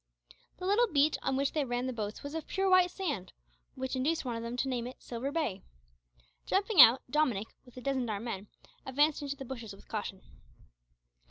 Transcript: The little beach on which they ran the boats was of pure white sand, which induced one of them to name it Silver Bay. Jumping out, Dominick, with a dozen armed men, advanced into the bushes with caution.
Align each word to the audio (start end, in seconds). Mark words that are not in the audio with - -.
The 0.57 0.65
little 0.65 0.87
beach 0.87 1.15
on 1.21 1.37
which 1.37 1.51
they 1.51 1.63
ran 1.63 1.85
the 1.85 1.93
boats 1.93 2.23
was 2.23 2.33
of 2.33 2.47
pure 2.47 2.67
white 2.67 2.89
sand, 2.89 3.33
which 3.75 3.95
induced 3.95 4.25
one 4.25 4.35
of 4.35 4.41
them 4.41 4.57
to 4.57 4.67
name 4.67 4.87
it 4.87 4.95
Silver 4.99 5.31
Bay. 5.31 5.61
Jumping 6.47 6.81
out, 6.81 7.03
Dominick, 7.07 7.49
with 7.65 7.77
a 7.77 7.81
dozen 7.81 8.09
armed 8.09 8.25
men, 8.25 8.47
advanced 8.83 9.21
into 9.21 9.35
the 9.35 9.45
bushes 9.45 9.75
with 9.75 9.87
caution. 9.87 10.23